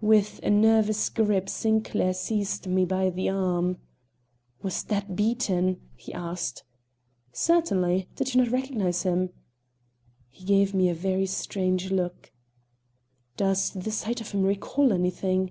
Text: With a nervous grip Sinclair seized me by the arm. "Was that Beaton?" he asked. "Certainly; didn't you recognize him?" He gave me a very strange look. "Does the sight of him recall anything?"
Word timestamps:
With 0.00 0.38
a 0.44 0.48
nervous 0.48 1.08
grip 1.10 1.48
Sinclair 1.48 2.12
seized 2.14 2.68
me 2.68 2.84
by 2.84 3.10
the 3.10 3.28
arm. 3.28 3.78
"Was 4.62 4.84
that 4.84 5.16
Beaton?" 5.16 5.80
he 5.96 6.12
asked. 6.14 6.62
"Certainly; 7.32 8.08
didn't 8.14 8.44
you 8.46 8.48
recognize 8.48 9.02
him?" 9.02 9.30
He 10.30 10.44
gave 10.44 10.72
me 10.72 10.88
a 10.88 10.94
very 10.94 11.26
strange 11.26 11.90
look. 11.90 12.30
"Does 13.36 13.70
the 13.72 13.90
sight 13.90 14.20
of 14.20 14.30
him 14.30 14.44
recall 14.44 14.92
anything?" 14.92 15.50